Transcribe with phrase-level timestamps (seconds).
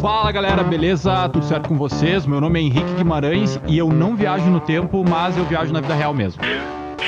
[0.00, 1.28] Fala galera, beleza?
[1.28, 2.24] Tudo certo com vocês?
[2.24, 5.80] Meu nome é Henrique Guimarães e eu não viajo no tempo, mas eu viajo na
[5.82, 6.42] vida real mesmo.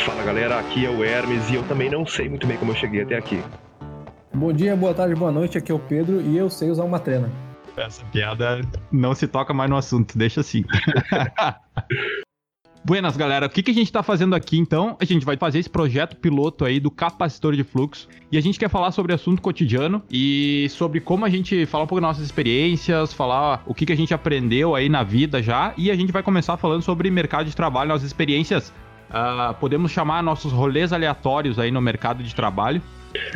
[0.04, 2.76] Fala galera, aqui é o Hermes e eu também não sei muito bem como eu
[2.76, 3.42] cheguei até aqui.
[4.34, 6.98] Bom dia, boa tarde, boa noite, aqui é o Pedro e eu sei usar uma
[6.98, 7.30] trena.
[7.78, 8.60] Essa piada
[8.90, 10.62] não se toca mais no assunto, deixa assim.
[12.84, 13.46] Buenas, galera.
[13.46, 14.96] O que, que a gente está fazendo aqui, então?
[15.00, 18.08] A gente vai fazer esse projeto piloto aí do capacitor de fluxo.
[18.30, 21.86] E a gente quer falar sobre assunto cotidiano e sobre como a gente falar um
[21.86, 25.72] pouco das nossas experiências, falar o que, que a gente aprendeu aí na vida já.
[25.78, 28.72] E a gente vai começar falando sobre mercado de trabalho, nossas experiências.
[29.10, 32.82] Uh, podemos chamar nossos rolês aleatórios aí no mercado de trabalho.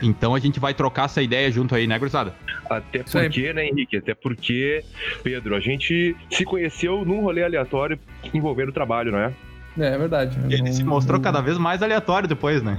[0.03, 2.35] Então a gente vai trocar essa ideia junto aí, né, gurizada?
[2.69, 3.97] Até porque, né, Henrique?
[3.97, 4.83] Até porque,
[5.23, 7.99] Pedro, a gente se conheceu num rolê aleatório
[8.35, 9.33] envolvendo o trabalho, não é?
[9.79, 10.39] É, é verdade.
[10.49, 11.23] Ele não, se mostrou não...
[11.23, 12.79] cada vez mais aleatório depois, né?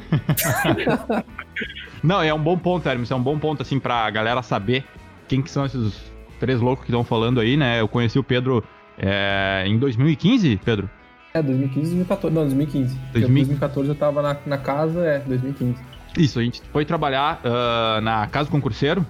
[2.04, 3.12] não, é um bom ponto, Hermes.
[3.12, 4.84] É um bom ponto, assim, pra galera saber
[5.28, 7.80] quem que são esses três loucos que estão falando aí, né?
[7.80, 8.64] Eu conheci o Pedro
[8.98, 10.90] é, em 2015, Pedro?
[11.34, 12.36] É, 2015, 2014.
[12.36, 13.00] Não, 2015.
[13.14, 15.76] 2014 eu tava na, na casa, é, 2015.
[16.18, 19.06] Isso, a gente foi trabalhar uh, na Casa Concurseiro.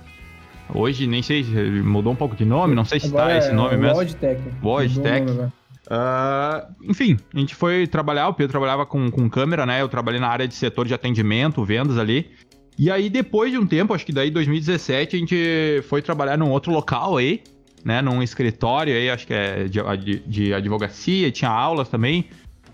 [0.73, 1.44] Hoje, nem sei,
[1.81, 3.95] mudou um pouco de nome, não sei se Agora tá é esse nome mesmo.
[3.95, 4.41] Logitech.
[4.61, 5.31] Logitech.
[5.31, 9.81] Uh, enfim, a gente foi trabalhar, o Pedro trabalhava com, com câmera, né?
[9.81, 12.30] Eu trabalhei na área de setor de atendimento, vendas ali.
[12.77, 16.52] E aí, depois de um tempo, acho que daí 2017, a gente foi trabalhar num
[16.52, 17.42] outro local aí,
[17.86, 18.02] né?
[18.02, 22.25] Num escritório aí, acho que é de, de, de advocacia, tinha aulas também.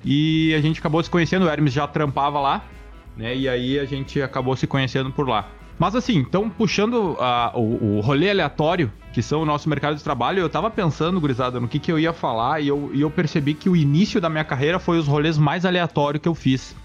[0.03, 2.68] E a gente acabou se conhecendo, o Hermes já trampava lá
[3.16, 3.36] né?
[3.36, 5.47] E aí a gente acabou se conhecendo por lá.
[5.78, 10.03] Mas assim, então puxando uh, o, o rolê aleatório, que são o nosso mercado de
[10.03, 13.09] trabalho, eu tava pensando, gurizada, no que, que eu ia falar e eu, e eu
[13.09, 16.75] percebi que o início da minha carreira foi os rolês mais aleatórios que eu fiz.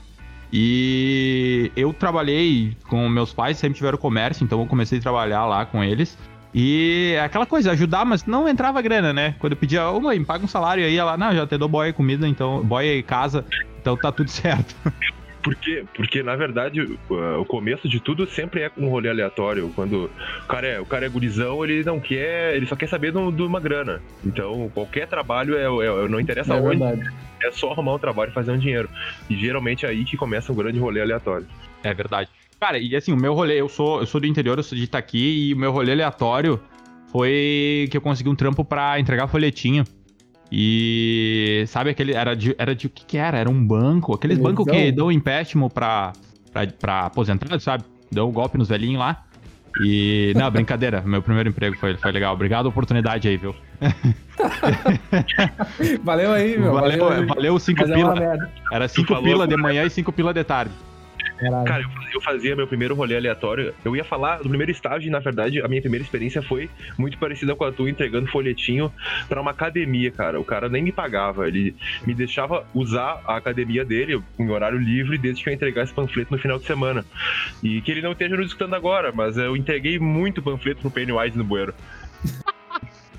[0.53, 5.67] E eu trabalhei com meus pais, sempre tiveram comércio, então eu comecei a trabalhar lá
[5.67, 6.17] com eles.
[6.55, 9.35] E é aquela coisa, ajudar, mas não entrava grana, né?
[9.39, 11.93] Quando eu pedia, ô mãe, paga um salário aí, ela, não, já te dou boy
[11.93, 13.45] comida, então, boy e casa,
[13.81, 14.75] então tá tudo certo.
[15.49, 19.73] Porque, porque na verdade, o começo de tudo sempre é um rolê aleatório.
[19.75, 20.11] Quando
[20.45, 23.43] o cara é, o cara é gurizão, ele não quer, ele só quer saber de
[23.43, 24.03] uma grana.
[24.25, 27.11] Então, qualquer trabalho é, é não interessa é onde, verdade.
[27.43, 28.89] é só arrumar um trabalho e fazer um dinheiro.
[29.31, 31.47] E geralmente é aí que começa um grande rolê aleatório.
[31.83, 32.29] É verdade.
[32.61, 34.85] Cara, e assim, o meu rolê, eu sou, eu sou do interior, eu sou de
[34.85, 36.61] Itaqui, e o meu rolê aleatório
[37.11, 39.85] foi que eu consegui um trampo para entregar folhetinho.
[40.51, 42.15] E sabe aquele.
[42.15, 43.39] Era de, era de o que, que era?
[43.39, 44.15] Era um banco.
[44.15, 46.13] Aqueles bancos que dão empréstimo pra,
[46.53, 47.85] pra, pra aposentados, sabe?
[48.11, 49.25] Dão um golpe nos velhinhos lá.
[49.83, 50.33] E.
[50.35, 51.03] Não, brincadeira.
[51.03, 52.35] Meu primeiro emprego foi, foi legal.
[52.35, 53.55] Obrigado a oportunidade aí, viu?
[56.03, 56.73] valeu aí, meu.
[56.73, 58.15] Valeu, valeu, valeu cinco Mas é pila.
[58.19, 58.39] É
[58.73, 60.73] era cinco pila de manhã e cinco pila de tarde.
[61.39, 61.67] Caralho.
[61.67, 63.73] Cara, eu, fazia meu primeiro rolê aleatório.
[63.85, 67.17] Eu ia falar do primeiro estágio, e na verdade, a minha primeira experiência foi muito
[67.19, 68.93] parecida com a tua, entregando folhetinho
[69.29, 70.41] para uma academia, cara.
[70.41, 75.17] O cara nem me pagava, ele me deixava usar a academia dele em horário livre
[75.17, 77.05] desde que eu entregasse panfleto no final de semana.
[77.63, 81.39] E que ele não esteja nos escutando agora, mas eu entreguei muito panfleto pro Pennywise
[81.39, 81.73] no bueiro.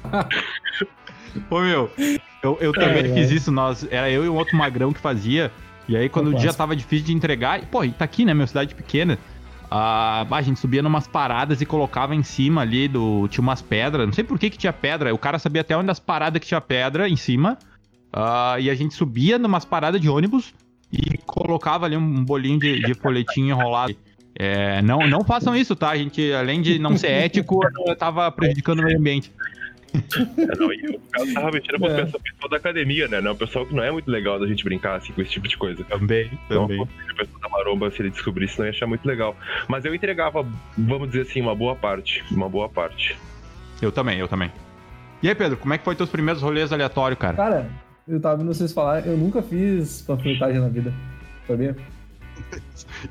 [1.49, 1.91] Ô meu,
[2.43, 3.35] eu, eu também é, fiz é.
[3.35, 5.51] isso, nós, era eu e um outro magrão que fazia.
[5.89, 8.45] E aí, quando o dia tava difícil de entregar, pô, e tá aqui, né, minha
[8.45, 9.17] cidade pequena.
[9.71, 13.27] Ah, a gente subia numas paradas e colocava em cima ali do.
[13.27, 14.05] Tinha umas pedras.
[14.05, 15.13] Não sei por que, que tinha pedra.
[15.13, 17.57] O cara sabia até onde as paradas que tinha pedra em cima.
[18.13, 20.53] Ah, e a gente subia numas paradas de ônibus
[20.91, 23.95] e colocava ali um bolinho de, de folhetinho enrolado.
[24.35, 25.89] É, não, não façam isso, tá?
[25.89, 27.59] A gente, além de não ser ético,
[27.97, 29.31] tava prejudicando o meio ambiente.
[29.93, 32.03] É, não, e o cara tava mexendo com é.
[32.03, 33.21] o pessoal da academia, né?
[33.21, 35.47] Não, o pessoal que não é muito legal da gente brincar assim com esse tipo
[35.47, 35.83] de coisa.
[35.83, 36.81] Também, então, também.
[36.81, 39.35] O pessoal da maromba, se ele descobrisse, não ia achar muito legal.
[39.67, 40.45] Mas eu entregava,
[40.77, 42.23] vamos dizer assim, uma boa parte.
[42.31, 43.17] Uma boa parte.
[43.81, 44.51] Eu também, eu também.
[45.21, 47.35] E aí, Pedro, como é que foi teus primeiros rolês aleatórios, cara?
[47.35, 47.69] Cara,
[48.07, 50.93] eu tava vendo vocês falar, eu nunca fiz panfletagem na vida,
[51.47, 51.75] sabia?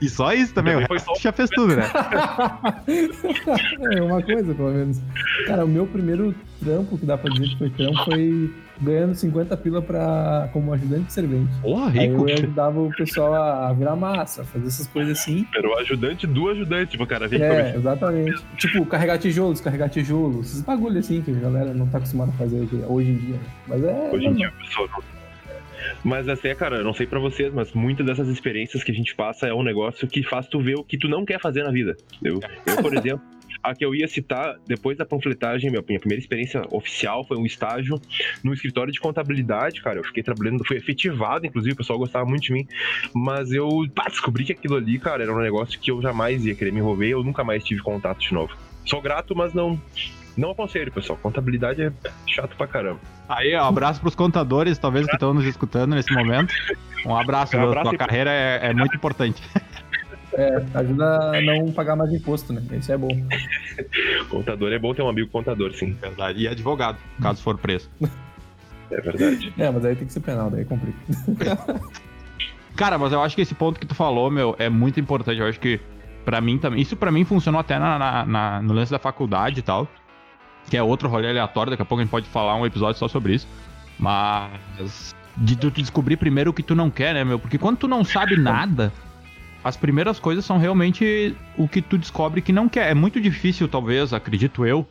[0.01, 1.21] E só isso também, também o resto só...
[1.21, 1.85] já fez tudo, né?
[3.97, 5.01] é uma coisa, pelo menos.
[5.47, 9.57] Cara, o meu primeiro trampo, que dá pra dizer que foi trampo, foi ganhando 50
[9.57, 11.51] pila pra, como ajudante de servente.
[11.63, 12.27] Porra, rico.
[12.27, 15.47] Aí eu ajudava o pessoal a virar massa, fazer essas coisas assim.
[15.55, 17.27] Era o ajudante do ajudante, tipo, cara.
[17.27, 18.45] Vem é, exatamente.
[18.57, 22.35] Tipo, carregar tijolo, descarregar tijolo, esses bagulho assim que a galera não tá acostumada a
[22.35, 23.41] fazer hoje, em dia.
[23.67, 24.11] Mas é...
[24.13, 25.18] Hoje em dia, o pessoal não
[26.05, 29.15] mas até, cara, eu não sei para vocês, mas muitas dessas experiências que a gente
[29.15, 31.71] passa é um negócio que faz tu ver o que tu não quer fazer na
[31.71, 31.97] vida.
[32.23, 33.23] Eu, eu por exemplo,
[33.63, 37.45] a que eu ia citar, depois da panfletagem, minha, minha primeira experiência oficial foi um
[37.45, 38.01] estágio
[38.43, 39.99] no escritório de contabilidade, cara.
[39.99, 42.67] Eu fiquei trabalhando, fui efetivado, inclusive, o pessoal gostava muito de mim.
[43.15, 46.55] Mas eu pá, descobri que aquilo ali, cara, era um negócio que eu jamais ia
[46.55, 48.57] querer me envolver, eu nunca mais tive contato de novo.
[48.85, 49.81] Sou grato, mas não,
[50.39, 51.19] Não aconselho, pessoal.
[51.21, 51.93] Contabilidade é
[52.27, 53.01] chato pra caramba.
[53.29, 56.55] Aí, ó, abraço pros contadores, talvez, que estão nos escutando nesse momento.
[57.05, 59.43] Um abraço, Um meu, abraço tua e- carreira é, é muito importante.
[60.35, 62.63] É, ajuda a não pagar mais imposto, né?
[62.79, 63.09] Isso é bom.
[64.29, 65.93] Contador é bom ter um amigo contador, sim.
[65.95, 66.39] Verdade.
[66.41, 67.91] E advogado, caso for preso.
[68.91, 69.53] É verdade.
[69.59, 70.97] É, mas aí tem que ser penal, daí complica.
[72.77, 75.41] Cara, mas eu acho que esse ponto que tu falou, meu, é muito importante.
[75.41, 75.81] Eu acho que
[76.25, 76.81] pra mim também.
[76.81, 79.89] Isso pra mim funcionou até na, na- na- no lance da faculdade e tal.
[80.69, 83.09] Que é outro rolê aleatório, daqui a pouco a gente pode falar um episódio só
[83.09, 83.49] sobre isso.
[83.99, 85.15] Mas.
[85.37, 87.39] De tu descobrir primeiro o que tu não quer, né, meu?
[87.39, 88.93] Porque quando tu não sabe nada,
[89.63, 92.91] as primeiras coisas são realmente o que tu descobre que não quer.
[92.91, 94.87] É muito difícil, talvez, acredito eu,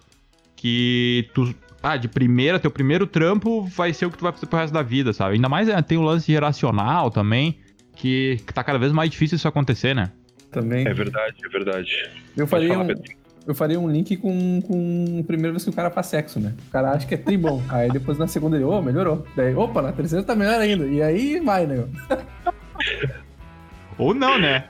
[0.55, 1.53] que tu.
[1.81, 4.73] Ah, de primeira, teu primeiro trampo vai ser o que tu vai fazer pro resto
[4.73, 5.35] da vida, sabe?
[5.35, 7.59] Ainda mais é, tem o lance geracional também,
[7.95, 10.11] que, que tá cada vez mais difícil isso acontecer, né?
[10.51, 10.87] Também.
[10.87, 12.09] É verdade, é verdade.
[12.35, 13.16] Eu faria falar, um, Pedro.
[13.47, 16.53] Eu faria um link com, com a primeira vez que o cara faz sexo, né?
[16.67, 17.61] O cara acha que é tribom.
[17.69, 19.25] aí depois na segunda ele, ô, melhorou.
[19.35, 20.85] Daí, opa, na terceira tá melhor ainda.
[20.85, 21.85] E aí vai, né?
[23.97, 24.65] Ou não, né?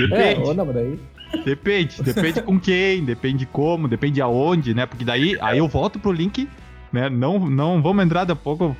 [0.00, 1.00] É, Depende, ou não, mas daí.
[1.44, 2.02] depende.
[2.02, 4.84] Depende com quem, depende como, depende aonde, né?
[4.84, 6.48] Porque daí aí eu volto pro link,
[6.92, 7.08] né?
[7.08, 8.76] Não, não vamos entrar daqui a pouco.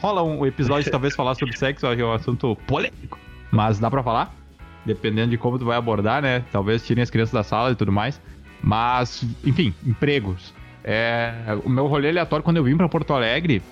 [0.00, 3.18] Rola um episódio talvez falar sobre sexo, é um assunto polêmico.
[3.50, 4.34] Mas dá pra falar,
[4.84, 6.44] dependendo de como tu vai abordar, né?
[6.52, 8.20] Talvez tirem as crianças da sala e tudo mais.
[8.62, 10.54] Mas, enfim, empregos.
[10.82, 13.62] É, o meu rolê aleatório, quando eu vim pra Porto Alegre,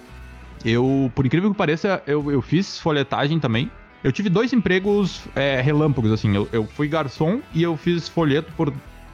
[0.64, 3.70] eu, por incrível que pareça, eu, eu fiz folhetagem também.
[4.02, 6.34] Eu tive dois empregos é, relâmpagos, assim.
[6.34, 8.72] Eu, eu fui garçom e eu fiz folheto por,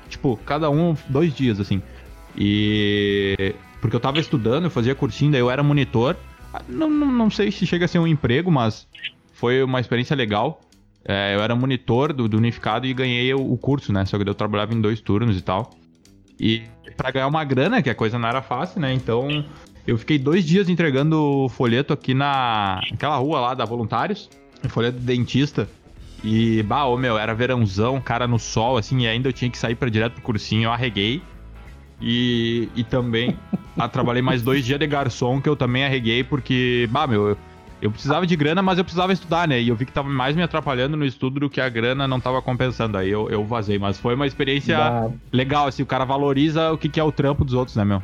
[0.09, 1.83] tipo, cada um dois dias, assim.
[2.37, 3.55] E.
[3.81, 6.17] Porque eu tava estudando, eu fazia cursinho, daí eu era monitor.
[6.69, 8.87] Não, não, não sei se chega a ser um emprego, mas
[9.33, 10.61] foi uma experiência legal.
[11.05, 14.05] É, eu era monitor do, do Unificado e ganhei o, o curso, né?
[14.05, 15.71] Só que eu trabalhava em dois turnos e tal.
[16.39, 16.63] E
[16.97, 18.93] pra ganhar uma grana, que a coisa não era fácil, né?
[18.93, 19.45] Então
[19.87, 24.29] eu fiquei dois dias entregando folheto aqui na aquela rua lá da Voluntários,
[24.69, 25.69] folheto do dentista.
[26.23, 29.57] E, bah, ô meu, era verãozão, cara no sol, assim, e ainda eu tinha que
[29.57, 31.23] sair pra direto pro cursinho, eu arreguei.
[32.01, 33.37] E, e também
[33.77, 37.37] ah, trabalhei mais dois dias de garçom, que eu também arreguei, porque, bah, meu,
[37.81, 39.61] eu, precisava de grana, mas eu precisava estudar, né?
[39.61, 42.21] E eu vi que tava mais me atrapalhando no estudo do que a grana não
[42.21, 42.99] tava compensando.
[42.99, 46.89] Aí eu, eu vazei, mas foi uma experiência legal, assim, o cara valoriza o que,
[46.89, 48.03] que é o trampo dos outros, né, meu?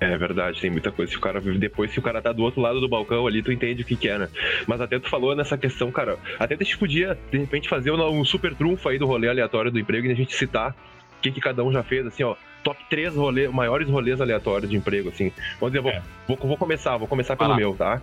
[0.00, 1.10] É verdade, tem muita coisa.
[1.10, 3.50] Se o cara depois, se o cara tá do outro lado do balcão ali, tu
[3.50, 4.28] entende o que, que é, né?
[4.66, 6.16] Mas até tu falou nessa questão, cara.
[6.38, 9.78] Até a gente podia, de repente, fazer um, super trunfo aí do rolê aleatório do
[9.78, 12.36] emprego e a gente citar o que, que cada um já fez, assim, ó.
[12.62, 15.32] Top 3 rolê, maiores rolês aleatórios de emprego, assim.
[15.60, 16.02] Vamos dizer, vou, É.
[16.28, 18.00] vou, vou começar, vou começar pelo meu, tá?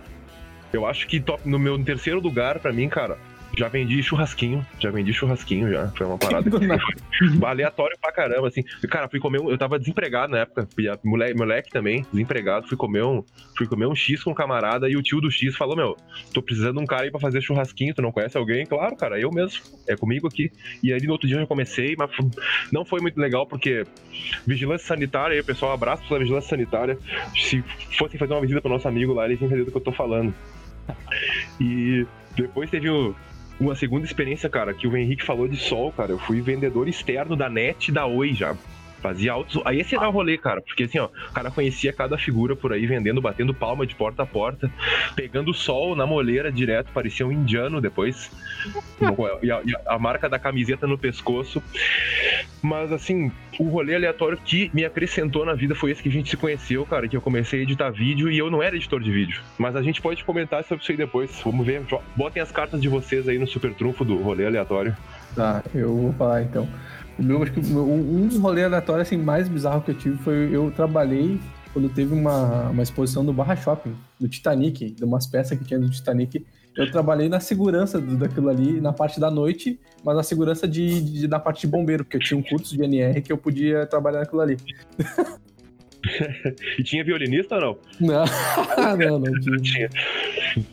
[0.72, 3.18] Eu acho que top, no meu terceiro lugar, pra mim, cara,
[3.56, 4.64] já vendi churrasquinho.
[4.78, 5.88] Já vendi churrasquinho já.
[5.88, 6.50] Foi uma parada
[7.46, 8.62] aleatório pra caramba, assim.
[8.90, 10.68] Cara, fui comer um, Eu tava desempregado na época.
[11.02, 12.68] Moleque, moleque também, desempregado.
[12.68, 13.24] Fui comer um.
[13.56, 15.96] Fui comer um X com um camarada e o tio do X falou: Meu,
[16.34, 17.94] tô precisando de um cara aí pra fazer churrasquinho.
[17.94, 18.66] Tu não conhece alguém?
[18.66, 19.62] Claro, cara, eu mesmo.
[19.88, 20.50] É comigo aqui.
[20.82, 22.10] E aí no outro dia eu já comecei, mas
[22.70, 23.84] não foi muito legal porque
[24.46, 26.98] vigilância sanitária, aí, pessoal, abraço pela vigilância sanitária.
[27.34, 27.62] Se
[27.98, 29.92] fossem fazer uma visita pro nosso amigo lá, eles iam entender do que eu tô
[29.92, 30.34] falando.
[31.60, 32.06] E
[32.36, 33.14] depois teve o-
[33.58, 36.12] uma segunda experiência, cara, que o Henrique falou de sol, cara.
[36.12, 38.54] Eu fui vendedor externo da NET da Oi já.
[39.02, 39.60] Fazia altos.
[39.64, 40.60] Aí esse era o rolê, cara.
[40.60, 44.22] Porque assim, ó, o cara conhecia cada figura por aí, vendendo, batendo palma de porta
[44.22, 44.70] a porta,
[45.14, 48.30] pegando sol na moleira direto, parecia um indiano depois.
[49.42, 51.62] e, e a- a marca da camiseta no pescoço.
[52.66, 53.30] Mas assim,
[53.60, 56.84] o rolê aleatório que me acrescentou na vida foi esse que a gente se conheceu,
[56.84, 59.40] cara, que eu comecei a editar vídeo e eu não era editor de vídeo.
[59.56, 61.30] Mas a gente pode comentar sobre isso aí depois.
[61.44, 61.82] Vamos ver.
[62.16, 64.96] Botem as cartas de vocês aí no super trunfo do rolê aleatório.
[65.36, 66.68] Tá, eu vou falar então.
[67.40, 70.72] Acho que um um dos rolês aleatórios assim, mais bizarro que eu tive foi eu
[70.72, 71.38] trabalhei
[71.72, 75.78] quando teve uma, uma exposição do Barra Shopping, do Titanic, de umas peças que tinha
[75.78, 76.44] do Titanic.
[76.76, 81.28] Eu trabalhei na segurança daquilo ali, na parte da noite, mas na segurança de, de-
[81.28, 84.20] na parte de bombeiro, porque eu tinha um curso de NR que eu podia trabalhar
[84.20, 84.56] naquilo ali.
[86.78, 87.76] E tinha violinista ou não?
[88.00, 88.24] Não,
[88.96, 89.58] não, não tinha.
[89.58, 89.90] Tinha.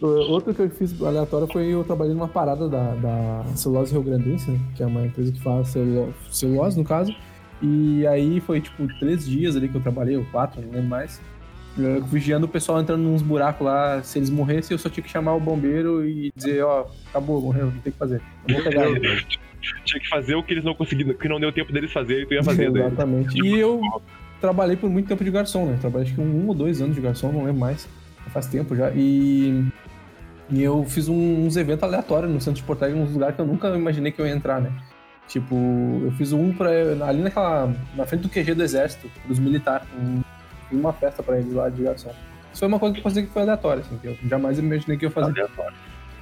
[0.01, 4.51] Outro que eu fiz aleatório foi eu trabalhei numa parada da, da Celulose Rio Grandense,
[4.51, 4.59] né?
[4.75, 7.15] Que é uma empresa que faz celulo- celulose, no caso.
[7.63, 11.19] E aí foi tipo três dias ali que eu trabalhei, ou quatro, não lembro mais.
[11.77, 14.01] Eu vigiando o pessoal entrando nos buracos lá.
[14.03, 17.65] Se eles morressem, eu só tinha que chamar o bombeiro e dizer, ó, acabou, morreu,
[17.65, 18.21] não tem o que fazer.
[18.45, 19.25] Pegar ele.
[19.85, 22.25] Tinha que fazer o que eles não conseguiram, que não deu tempo deles fazer e
[22.25, 22.83] tu ia fazer daí.
[22.83, 23.41] Exatamente.
[23.41, 23.79] E eu
[24.41, 25.77] trabalhei por muito tempo de garçom, né?
[25.79, 27.87] Trabalhei acho que um, ou dois anos de garçom, não lembro mais.
[28.31, 28.91] Faz tempo já.
[28.91, 29.65] E,
[30.49, 33.41] e eu fiz um- uns eventos aleatórios no centro de Porto Alegre, uns lugares que
[33.41, 34.71] eu nunca imaginei que eu ia entrar, né?
[35.27, 35.55] Tipo,
[36.03, 36.69] eu fiz um pra,
[37.07, 37.73] ali naquela.
[37.95, 39.87] na frente do QG do exército, pros militares.
[39.97, 40.21] Um,
[40.73, 42.09] fiz uma festa pra eles lá de garçom.
[42.51, 44.97] Isso foi uma coisa que eu fazia que foi aleatória, assim, que eu jamais imaginei
[44.97, 45.31] que eu ia fazer.
[45.31, 45.77] Aleatório.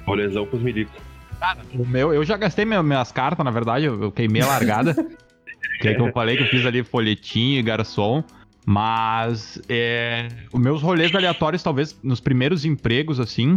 [0.06, 0.94] Rolezão com os milicos.
[1.40, 4.48] Cara, o meu, eu já gastei minha- minhas cartas, na verdade, eu, eu queimei a
[4.48, 4.94] largada.
[5.82, 8.24] que é que eu falei que eu fiz ali folhetinho e garçom.
[8.66, 13.56] Mas é, os meus rolês aleatórios, talvez nos primeiros empregos, assim,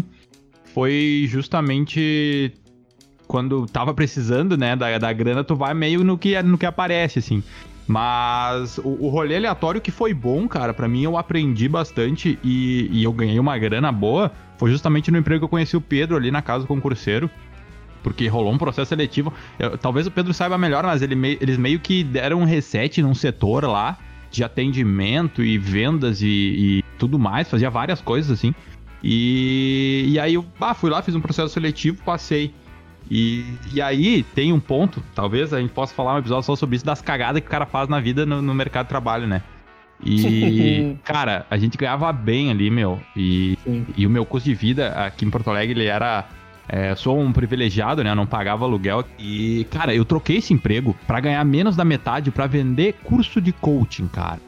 [0.72, 2.52] foi justamente
[3.28, 7.18] quando tava precisando, né, da, da grana, tu vai meio no que, no que aparece,
[7.18, 7.42] assim.
[7.86, 12.88] Mas o, o rolê aleatório que foi bom, cara, pra mim eu aprendi bastante e,
[12.90, 16.16] e eu ganhei uma grana boa, foi justamente no emprego que eu conheci o Pedro
[16.16, 17.28] ali na casa do concurseiro.
[18.02, 19.32] Porque rolou um processo seletivo.
[19.58, 23.14] Eu- talvez o Pedro saiba melhor, mas ele eles meio que deram um reset num
[23.14, 23.98] setor lá
[24.30, 28.54] de atendimento e vendas e, e tudo mais, fazia várias coisas assim.
[29.02, 32.52] E, e aí eu ah, fui lá, fiz um processo seletivo, passei.
[33.11, 36.76] E, e aí tem um ponto, talvez a gente possa falar um episódio só sobre
[36.76, 39.42] isso, das cagadas que o cara faz na vida no, no mercado de trabalho, né?
[40.02, 43.00] E, cara, a gente ganhava bem ali, meu.
[43.16, 43.87] E, Sim.
[43.96, 46.26] e o meu custo de vida aqui em Porto Alegre, ele era.
[46.66, 48.11] É, sou um privilegiado, né?
[48.11, 49.04] Eu não pagava aluguel.
[49.18, 53.52] E, cara, eu troquei esse emprego pra ganhar menos da metade pra vender curso de
[53.52, 54.40] coaching, cara.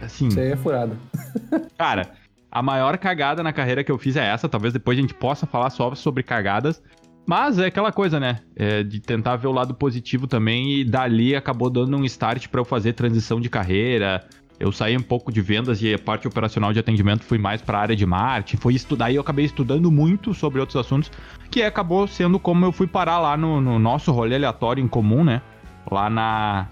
[0.00, 0.96] Assim, Isso aí é furado.
[1.76, 2.08] cara,
[2.50, 4.48] a maior cagada na carreira que eu fiz é essa.
[4.48, 6.82] Talvez depois a gente possa falar só sobre cagadas.
[7.28, 8.38] Mas é aquela coisa, né?
[8.56, 10.80] É, de tentar ver o lado positivo também.
[10.80, 14.26] E dali acabou dando um start pra eu fazer transição de carreira.
[14.58, 17.80] Eu saí um pouco de vendas e a parte operacional de atendimento fui mais pra
[17.80, 18.56] área de marketing.
[18.56, 21.12] Foi estudar aí eu acabei estudando muito sobre outros assuntos,
[21.50, 25.22] que acabou sendo como eu fui parar lá no, no nosso rolê aleatório em comum,
[25.22, 25.42] né?
[25.90, 26.66] Lá na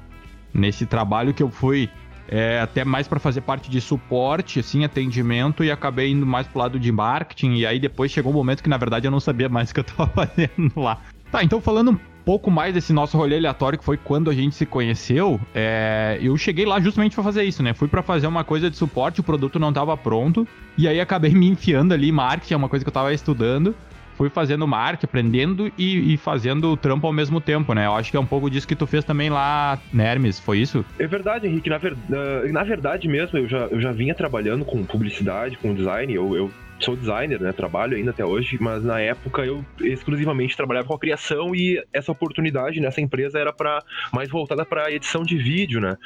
[0.55, 1.91] nesse trabalho que eu fui
[2.29, 6.59] é, até mais pra fazer parte de suporte, assim, atendimento, e acabei indo mais pro
[6.59, 9.49] lado de marketing, e aí depois chegou um momento que, na verdade, eu não sabia
[9.49, 11.01] mais o que eu tava fazendo lá.
[11.31, 14.55] Tá, então falando um pouco mais desse nosso rolê aleatório, que foi quando a gente
[14.55, 17.73] se conheceu, é, eu cheguei lá justamente pra fazer isso, né?
[17.73, 21.31] Fui pra fazer uma coisa de suporte, o produto não tava pronto, e aí acabei
[21.35, 23.75] me enfiando ali marketing, é uma coisa que eu tava estudando,
[24.17, 27.87] fui fazendo marketing, aprendendo e, e fazendo o trampo ao mesmo tempo, né?
[27.87, 30.41] Eu acho que é um pouco disso que tu fez também lá, né, Hermes?
[30.41, 30.85] Foi isso?
[30.99, 31.69] É verdade, Henrique.
[31.69, 36.13] Na, ver- na- verdade mesmo, eu já, eu já vinha trabalhando com publicidade, com design.
[36.15, 37.53] Eu, eu sou designer, né?
[37.53, 42.13] Trabalho ainda até hoje, mas na época eu exclusivamente trabalhava com a criação e essa
[42.13, 45.97] oportunidade nessa empresa era para mais voltada para edição de vídeo, né?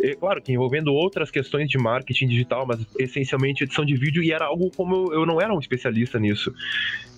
[0.00, 4.32] É, claro que envolvendo outras questões de marketing digital, mas essencialmente edição de vídeo e
[4.32, 6.52] era algo como eu, eu não era um especialista nisso.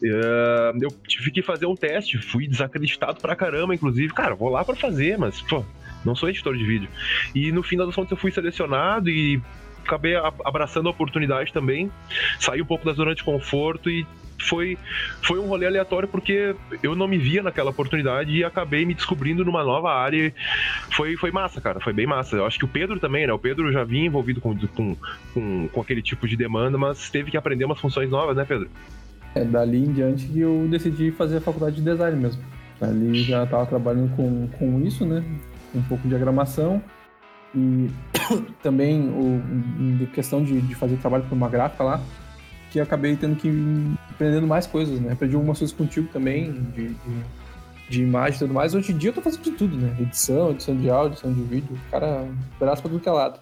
[0.02, 4.12] Eu tive que fazer um teste, fui desacreditado pra caramba, inclusive.
[4.12, 5.64] Cara, vou lá pra fazer, mas, pô,
[6.04, 6.88] não sou editor de vídeo.
[7.35, 9.40] E no fim das contas eu fui selecionado e
[9.85, 11.91] acabei abraçando a oportunidade também.
[12.39, 14.07] Saí um pouco da zona de conforto e
[14.43, 14.77] foi,
[15.23, 19.45] foi um rolê aleatório porque eu não me via naquela oportunidade e acabei me descobrindo
[19.45, 20.33] numa nova área.
[20.91, 22.37] Foi, foi massa, cara, foi bem massa.
[22.37, 23.33] Eu acho que o Pedro também, né?
[23.33, 24.97] O Pedro já vinha envolvido com, com,
[25.33, 28.69] com, com aquele tipo de demanda, mas teve que aprender umas funções novas, né, Pedro?
[29.35, 32.43] É dali em diante que eu decidi fazer a faculdade de design mesmo.
[32.81, 35.25] Ali já tava trabalhando com, com isso, né?
[35.75, 36.83] Um pouco de diagramação.
[37.54, 37.90] E
[38.62, 42.00] também o, questão de, de fazer trabalho para uma gráfica lá,
[42.71, 43.50] que acabei tendo que
[44.11, 45.12] aprendendo mais coisas, né?
[45.12, 46.97] Aprendi algumas coisas contigo também, de, de,
[47.90, 48.75] de imagem e tudo mais.
[48.75, 49.94] Hoje em dia eu tô fazendo de tudo, né?
[50.00, 51.78] Edição, edição de áudio, edição de vídeo.
[51.90, 52.26] Cara,
[52.59, 53.40] braço pra tudo que é lado.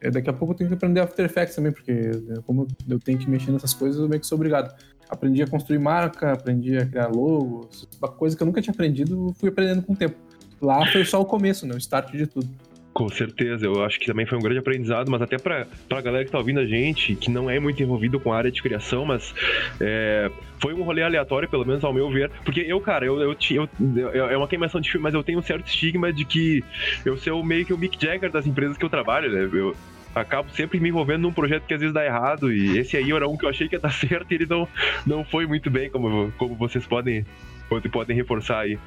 [0.00, 2.98] É, daqui a pouco eu tenho que aprender After Effects também, porque né, como eu
[2.98, 4.74] tenho que mexer nessas coisas, eu meio que sou obrigado.
[5.08, 9.34] Aprendi a construir marca, aprendi a criar logo, uma coisa que eu nunca tinha aprendido,
[9.38, 10.16] fui aprendendo com o tempo.
[10.60, 11.74] Lá foi só o começo, né?
[11.74, 12.48] O start de tudo.
[12.94, 16.24] Com certeza, eu acho que também foi um grande aprendizado, mas até pra, pra galera
[16.24, 19.04] que tá ouvindo a gente, que não é muito envolvido com a área de criação,
[19.04, 19.34] mas
[19.80, 20.30] é,
[20.62, 22.30] foi um rolê aleatório, pelo menos ao meu ver.
[22.44, 23.68] Porque eu, cara, eu, eu, eu-
[24.14, 26.62] eu- é uma queimação de filme, mas eu tenho um certo estigma de que
[27.04, 29.42] eu sou meio que o Mick Jagger das empresas que eu trabalho, né?
[29.52, 29.76] Eu
[30.14, 33.28] acabo sempre me envolvendo num projeto que às vezes dá errado, e esse aí era
[33.28, 34.68] um que eu achei que ia dar certo e ele não,
[35.04, 37.26] não foi muito bem, como, como vocês podem,
[37.90, 38.78] podem reforçar aí.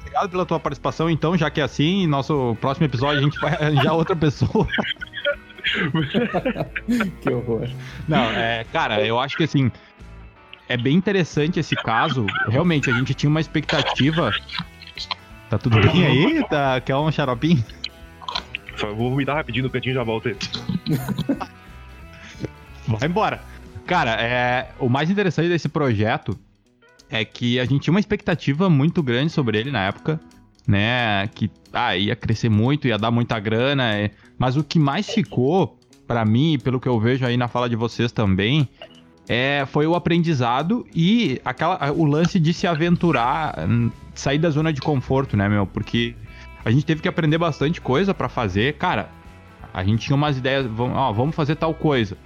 [0.00, 3.52] Obrigado pela tua participação, então, já que é assim, nosso próximo episódio a gente vai
[3.52, 4.66] arranjar outra pessoa.
[7.20, 7.68] que horror.
[8.08, 9.70] Não, é, cara, eu acho que assim,
[10.68, 12.26] é bem interessante esse caso.
[12.48, 14.32] Realmente, a gente tinha uma expectativa.
[15.48, 16.44] Tá tudo bem aí?
[16.48, 17.64] Tá, quer um xaropinho?
[18.76, 20.36] Só vou me dar rapidinho no cantinho e já volto aí.
[22.86, 23.40] Vai embora.
[23.86, 26.38] Cara, é, o mais interessante desse projeto
[27.10, 30.20] é que a gente tinha uma expectativa muito grande sobre ele na época,
[30.66, 31.28] né?
[31.34, 33.94] Que ah, ia crescer muito, ia dar muita grana.
[33.94, 37.48] é, Mas o que mais ficou, pra mim, e pelo que eu vejo aí na
[37.48, 38.68] fala de vocês também,
[39.28, 44.72] é, foi o aprendizado e aquela, o lance de se aventurar hum, sair da zona
[44.72, 45.66] de conforto, né, meu?
[45.66, 46.14] Porque
[46.64, 48.74] a gente teve que aprender bastante coisa para fazer.
[48.74, 49.10] Cara,
[49.72, 52.16] a gente tinha umas ideias, vamos, ó, vamos fazer tal coisa.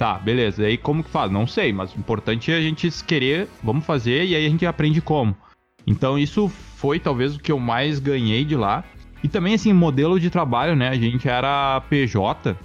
[0.00, 0.62] Tá, beleza.
[0.62, 1.30] E aí como que faz?
[1.30, 4.64] Não sei, mas o importante é a gente querer, vamos fazer e aí a gente
[4.64, 5.36] aprende como.
[5.86, 8.82] Então isso foi talvez o que eu mais ganhei de lá.
[9.22, 10.88] E também assim, modelo de trabalho, né?
[10.88, 12.56] A gente era PJ.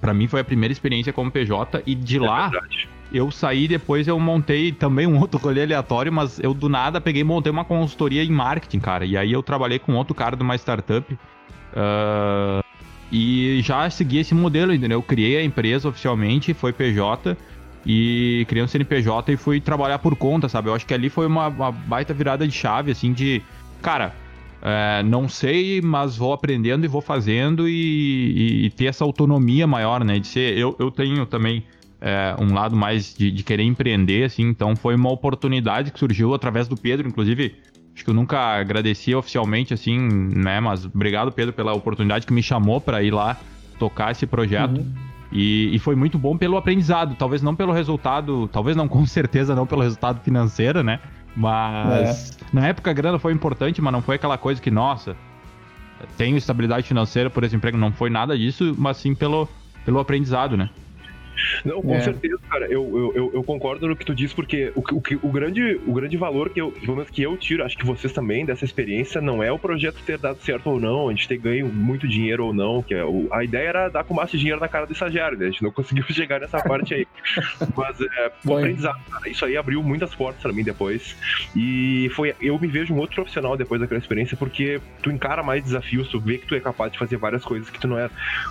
[0.00, 2.88] Para mim foi a primeira experiência como PJ e de é lá verdade.
[3.12, 7.20] eu saí depois eu montei também um outro rolê aleatório, mas eu do nada peguei
[7.20, 9.04] e montei uma consultoria em marketing, cara.
[9.04, 11.12] E aí eu trabalhei com outro cara de uma startup.
[11.12, 12.65] Uh,
[13.10, 14.98] e já segui esse modelo, entendeu?
[14.98, 17.36] Eu criei a empresa oficialmente, foi PJ
[17.84, 20.68] e criei um CNPJ e fui trabalhar por conta, sabe?
[20.68, 23.40] Eu acho que ali foi uma, uma baita virada de chave, assim, de
[23.80, 24.12] cara,
[24.60, 29.66] é, não sei, mas vou aprendendo e vou fazendo e, e, e, ter essa autonomia
[29.66, 30.18] maior, né?
[30.18, 31.62] De ser, eu, eu tenho também
[32.00, 36.34] é, um lado mais de, de, querer empreender, assim, então foi uma oportunidade que surgiu
[36.34, 37.54] através do Pedro, inclusive
[37.96, 40.60] Acho que eu nunca agradeci oficialmente, assim, né?
[40.60, 43.38] Mas obrigado, Pedro, pela oportunidade que me chamou para ir lá
[43.78, 44.76] tocar esse projeto.
[44.76, 44.92] Uhum.
[45.32, 49.54] E, e, foi muito bom pelo aprendizado, talvez não pelo resultado, talvez não, com certeza
[49.54, 51.00] não pelo resultado financeiro, né?
[51.34, 52.44] Mas é.
[52.52, 55.16] na época a grana foi importante, mas não foi aquela coisa que, nossa,
[56.18, 59.48] tenho estabilidade financeira por esse emprego, não foi nada disso, mas sim pelo,
[59.86, 60.68] pelo aprendizado, né?
[61.64, 62.00] Não, com é.
[62.00, 62.66] certeza, cara.
[62.66, 66.16] Eu, eu, eu, concordo no que tu diz, porque o, o, o, grande, o grande
[66.16, 69.42] valor que eu, pelo menos que eu tiro, acho que vocês também, dessa experiência, não
[69.42, 72.54] é o projeto ter dado certo ou não, a gente ter ganho muito dinheiro ou
[72.54, 75.38] não, que é, o, a ideia era dar com mais dinheiro na cara do estagiário,
[75.38, 75.46] né?
[75.46, 77.06] A gente não conseguiu chegar nessa parte aí.
[77.76, 81.16] Mas é, o aprendizado, cara, isso aí abriu muitas portas para mim depois.
[81.54, 85.62] E foi, eu me vejo um outro profissional depois daquela experiência, porque tu encara mais
[85.62, 88.10] desafios, tu vê que tu é capaz de fazer várias coisas que tu não é.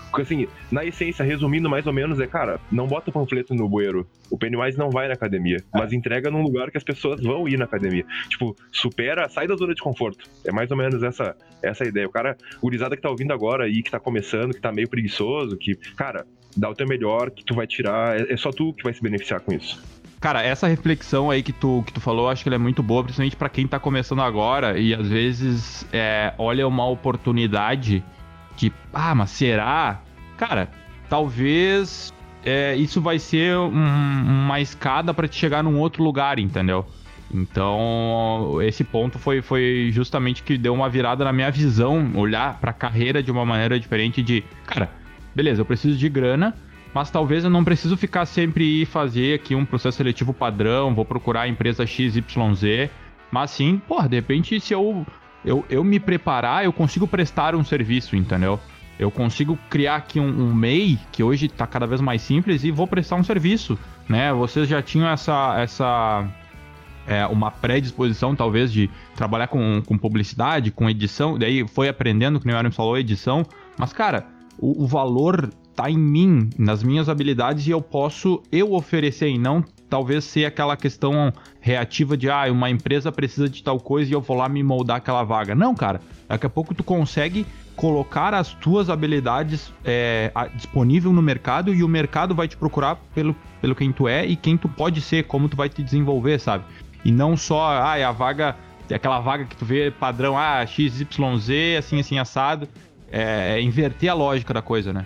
[0.10, 4.08] Porque, assim, na essência, resumindo mais ou menos, é, cara, não bota panfleto no bueiro.
[4.30, 7.58] O Pennywise não vai na academia, mas entrega num lugar que as pessoas vão ir
[7.58, 8.06] na academia.
[8.30, 10.30] Tipo, supera, sai da zona de conforto.
[10.46, 12.08] É mais ou menos essa essa ideia.
[12.08, 15.58] O cara, gurizada que tá ouvindo agora aí, que tá começando, que tá meio preguiçoso,
[15.58, 18.84] que, cara, dá o teu melhor, que tu vai tirar, é, é só tu que
[18.84, 19.82] vai se beneficiar com isso.
[20.20, 23.04] Cara, essa reflexão aí que tu, que tu falou, acho que ela é muito boa,
[23.04, 28.04] principalmente para quem tá começando agora e às vezes é, olha uma oportunidade
[28.58, 30.02] que, ah, mas será?
[30.38, 30.70] Cara,
[31.10, 32.14] talvez
[32.46, 36.86] é, isso vai ser um, uma escada para te chegar num outro lugar, entendeu?
[37.34, 42.70] Então, esse ponto foi, foi justamente que deu uma virada na minha visão, olhar para
[42.70, 44.92] a carreira de uma maneira diferente de, cara,
[45.34, 46.56] beleza, eu preciso de grana,
[46.94, 51.04] mas talvez eu não preciso ficar sempre ir fazer aqui um processo seletivo padrão, vou
[51.04, 52.90] procurar a empresa XYZ,
[53.32, 55.06] mas sim, porra, de repente se eu,
[55.44, 58.60] eu, eu me preparar, eu consigo prestar um serviço, entendeu?
[58.98, 62.72] Eu consigo criar aqui um, um MEI, que hoje está cada vez mais simples, e
[62.72, 63.78] vou prestar um serviço,
[64.08, 64.34] né?
[64.34, 66.28] Vocês já tinham essa, essa
[67.06, 72.48] é, uma predisposição, talvez, de trabalhar com, com publicidade, com edição, daí foi aprendendo, que
[72.48, 73.46] o Aaron falou, edição,
[73.78, 74.26] mas, cara,
[74.58, 79.38] o, o valor tá em mim, nas minhas habilidades, e eu posso eu oferecer, e
[79.38, 84.14] não talvez ser aquela questão reativa de, ah, uma empresa precisa de tal coisa e
[84.14, 85.54] eu vou lá me moldar aquela vaga.
[85.54, 87.46] Não, cara, daqui a pouco tu consegue
[87.76, 93.36] colocar as tuas habilidades é, disponível no mercado e o mercado vai te procurar pelo,
[93.62, 96.64] pelo quem tu é e quem tu pode ser, como tu vai te desenvolver, sabe?
[97.04, 98.56] E não só, ah, é a vaga,
[98.90, 102.68] é aquela vaga que tu vê padrão, ah, XYZ, assim, assim, assado.
[103.12, 105.06] É, é inverter a lógica da coisa, né?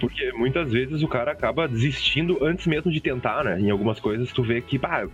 [0.00, 3.60] Porque muitas vezes o cara acaba desistindo antes mesmo de tentar, né?
[3.60, 5.06] Em algumas coisas tu vê que, bah,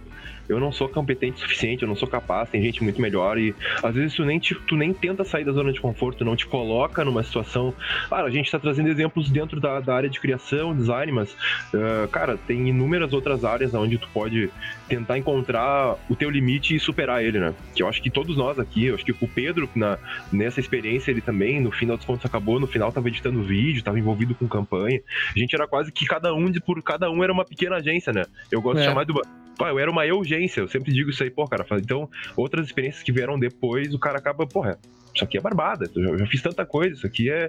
[0.48, 3.54] eu não sou competente o suficiente, eu não sou capaz, tem gente muito melhor e
[3.82, 6.46] às vezes tu nem, te, tu nem tenta sair da zona de conforto, não te
[6.46, 7.74] coloca numa situação.
[8.08, 12.08] Claro, a gente tá trazendo exemplos dentro da, da área de criação, design, mas, uh,
[12.10, 14.50] cara, tem inúmeras outras áreas onde tu pode
[14.88, 17.54] tentar encontrar o teu limite e superar ele, né?
[17.74, 19.98] Que eu acho que todos nós aqui, eu acho que o Pedro, na,
[20.32, 23.98] nessa experiência, ele também, no final dos contos, acabou, no final tava editando vídeo, tava
[23.98, 25.00] envolvido com campanha.
[25.34, 28.12] A gente era quase que cada um, de, por cada um era uma pequena agência,
[28.12, 28.24] né?
[28.50, 28.80] Eu gosto é.
[28.82, 29.12] de chamar de
[29.56, 31.64] Pô, eu era uma urgência, eu sempre digo isso aí, pô, cara.
[31.72, 34.78] Então, outras experiências que vieram depois, o cara acaba, porra,
[35.14, 37.48] isso aqui é barbada, eu já fiz tanta coisa, isso aqui é.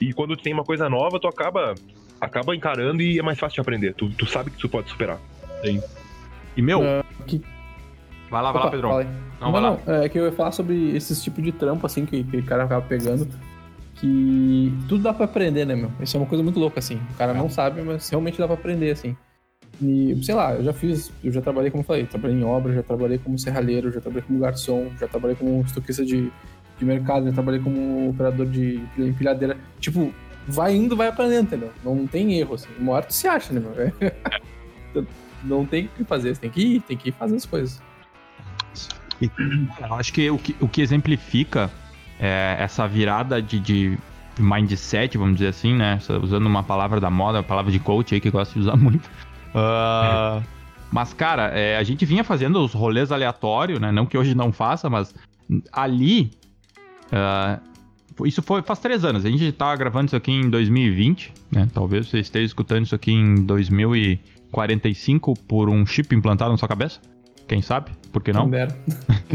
[0.00, 1.74] E quando tu tem uma coisa nova, tu acaba,
[2.20, 3.94] acaba encarando e é mais fácil de aprender.
[3.94, 5.18] Tu, tu sabe que tu pode superar.
[5.64, 5.80] Sim.
[6.56, 6.80] E meu.
[6.80, 7.40] Uh, que...
[8.28, 8.88] Vai lá, vai lá, Pedro.
[8.88, 9.04] Não,
[9.40, 10.04] não, vai não, lá.
[10.04, 12.64] É que eu ia falar sobre esses tipos de trampo, assim, que, que o cara
[12.64, 13.28] acaba pegando.
[13.94, 15.90] Que tudo dá pra aprender, né, meu?
[16.00, 17.00] Isso é uma coisa muito louca, assim.
[17.12, 17.34] O cara é.
[17.34, 19.16] não sabe, mas realmente dá pra aprender, assim.
[19.80, 22.72] E, sei lá, eu já fiz, eu já trabalhei, como eu falei, trabalhei em obra,
[22.72, 26.32] já trabalhei como serralheiro, já trabalhei como garçom, já trabalhei como estoquista de,
[26.78, 29.56] de mercado, já trabalhei como operador de empilhadeira.
[29.78, 30.12] Tipo,
[30.48, 31.70] vai indo, vai aprendendo, entendeu?
[31.84, 32.68] Não tem erro, assim.
[32.78, 35.04] Uma hora tu se acha, né, meu?
[35.44, 37.82] não tem o que fazer, você tem que ir, tem que ir fazer as coisas.
[39.20, 41.70] Eu acho que o que, o que exemplifica
[42.18, 43.98] é, essa virada de, de
[44.38, 45.98] mindset, vamos dizer assim, né?
[46.22, 48.76] Usando uma palavra da moda, uma palavra de coach aí que eu gosto de usar
[48.80, 49.08] muito.
[49.56, 50.44] Uh,
[50.92, 53.90] mas, cara, é, a gente vinha fazendo os rolês aleatórios, né?
[53.90, 55.14] Não que hoje não faça, mas
[55.72, 56.30] ali.
[57.06, 57.76] Uh,
[58.26, 59.24] isso foi faz três anos.
[59.24, 61.68] A gente tá gravando isso aqui em 2020, né?
[61.72, 67.00] Talvez você esteja escutando isso aqui em 2045 por um chip implantado na sua cabeça.
[67.46, 67.90] Quem sabe?
[68.12, 68.48] Por que não?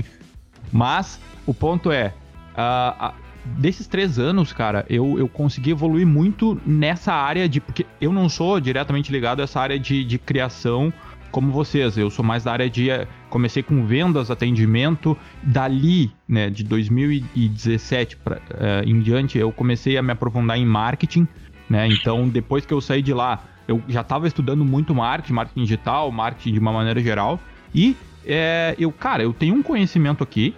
[0.71, 2.13] mas o ponto é.
[2.53, 3.13] Uh,
[3.45, 7.60] desses três anos, cara, eu, eu consegui evoluir muito nessa área de.
[7.60, 10.93] Porque eu não sou diretamente ligado a essa área de, de criação
[11.32, 11.97] como vocês.
[11.97, 12.89] Eu sou mais da área de.
[12.89, 15.17] Eh, comecei com vendas, atendimento.
[15.41, 21.27] Dali, né, de 2017 pra, uh, em diante, eu comecei a me aprofundar em marketing.
[21.69, 21.88] Né?
[21.88, 26.12] Então, depois que eu saí de lá, eu já estava estudando muito marketing, marketing digital,
[26.12, 27.39] marketing de uma maneira geral.
[27.73, 30.54] E é, eu, cara, eu tenho um conhecimento aqui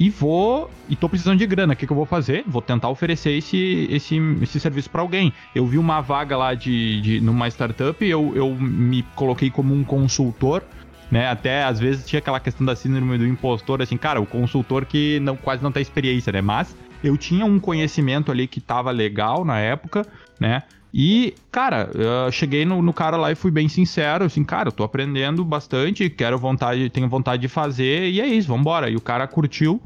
[0.00, 0.70] e vou.
[0.88, 1.74] E tô precisando de grana.
[1.74, 2.42] O que, que eu vou fazer?
[2.46, 5.30] Vou tentar oferecer esse, esse, esse serviço para alguém.
[5.54, 9.84] Eu vi uma vaga lá de, de numa startup, eu, eu me coloquei como um
[9.84, 10.64] consultor.
[11.10, 11.28] Né?
[11.28, 15.18] Até às vezes tinha aquela questão da síndrome do impostor, assim, cara, o consultor que
[15.20, 16.40] não, quase não tem experiência, né?
[16.40, 20.06] Mas eu tinha um conhecimento ali que tava legal na época,
[20.38, 20.62] né?
[20.92, 24.72] E, cara, eu cheguei no, no, cara lá e fui bem sincero, assim, cara, eu
[24.72, 28.90] tô aprendendo bastante, quero vontade, tenho vontade de fazer, e é isso, vambora.
[28.90, 29.80] E o cara curtiu,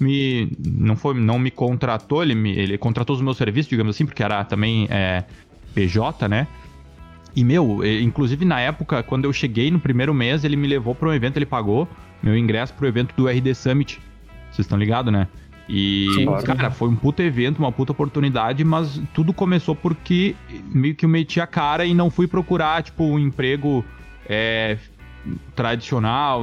[0.00, 4.04] me não foi, não me contratou, ele, me, ele contratou os meus serviços, digamos assim,
[4.04, 5.24] porque era também é,
[5.74, 6.48] PJ, né?
[7.36, 11.08] E, meu, inclusive na época, quando eu cheguei no primeiro mês, ele me levou para
[11.08, 11.86] um evento, ele pagou
[12.20, 14.00] meu ingresso pro evento do RD Summit.
[14.50, 15.28] Vocês estão ligados, né?
[15.68, 20.34] E, Sim, cara, foi um puta evento, uma puta oportunidade, mas tudo começou porque
[20.72, 23.84] meio que eu meti a cara e não fui procurar, tipo, um emprego
[24.26, 24.78] é,
[25.54, 26.42] tradicional.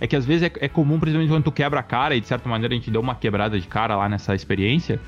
[0.00, 2.28] É que às vezes é, é, comum, principalmente quando tu quebra a cara, e de
[2.28, 5.00] certa maneira a gente deu uma quebrada de cara lá nessa experiência,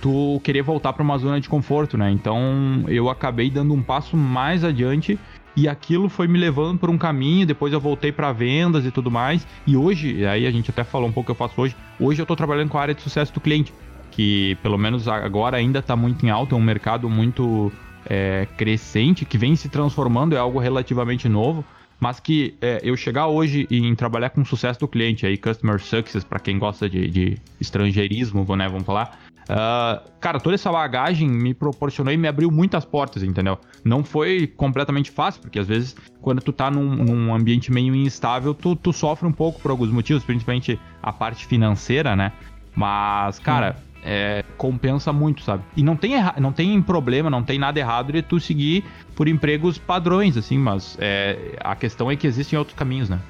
[0.00, 2.10] tu querer voltar para uma zona de conforto, né?
[2.10, 5.18] Então eu acabei dando um passo mais adiante
[5.56, 9.10] e aquilo foi me levando por um caminho, depois eu voltei para vendas e tudo
[9.10, 9.46] mais.
[9.66, 11.74] E hoje, aí a gente até falou um pouco que eu faço hoje.
[11.98, 13.72] Hoje eu estou trabalhando com a área de sucesso do cliente,
[14.10, 17.72] que pelo menos agora ainda está muito em alta, é um mercado muito
[18.04, 21.64] é, crescente, que vem se transformando, é algo relativamente novo.
[21.98, 26.24] Mas que é, eu chegar hoje em trabalhar com sucesso do cliente, aí, Customer Success,
[26.24, 31.54] para quem gosta de, de estrangeirismo, né, vamos falar, Uh, cara, toda essa bagagem me
[31.54, 33.58] proporcionou e me abriu muitas portas, entendeu?
[33.84, 38.52] Não foi completamente fácil, porque às vezes, quando tu tá num, num ambiente meio instável,
[38.52, 42.32] tu, tu, sofre um pouco por alguns motivos, principalmente a parte financeira, né?
[42.74, 45.62] Mas, cara, é, compensa muito, sabe?
[45.76, 49.78] E não tem, não tem problema, não tem nada errado de tu seguir por empregos
[49.78, 53.20] padrões, assim, mas é, a questão é que existem outros caminhos, né?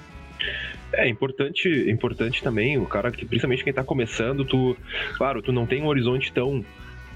[0.97, 4.77] É importante, importante também, o cara que, principalmente quem tá começando, tu,
[5.17, 6.65] claro, tu não tem um horizonte tão,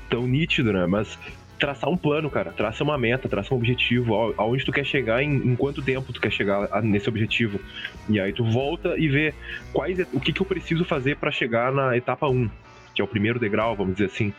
[0.09, 0.87] tão nítido, né?
[0.87, 1.19] Mas
[1.59, 5.35] traçar um plano, cara, traça uma meta, traça um objetivo, aonde tu quer chegar, em,
[5.35, 7.61] em quanto tempo tu quer chegar nesse objetivo.
[8.09, 9.35] E aí tu volta e vê
[9.73, 12.51] quais, o que, que eu preciso fazer para chegar na etapa 1,
[12.95, 14.33] que é o primeiro degrau, vamos dizer assim.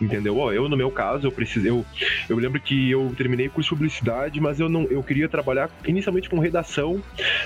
[0.00, 0.36] Entendeu?
[0.36, 1.70] Ó, eu, no meu caso, eu precisei.
[1.70, 1.84] Eu,
[2.28, 6.28] eu lembro que eu terminei curso de publicidade, mas eu não eu queria trabalhar inicialmente
[6.28, 7.02] com redação,